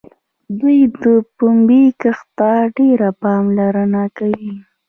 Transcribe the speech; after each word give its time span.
دوی 0.59 0.79
د 1.03 1.05
پنبې 1.37 1.83
کښت 2.01 2.27
ته 2.37 2.51
ډېره 2.77 3.09
پاملرنه 3.23 4.03
کوي. 4.17 4.51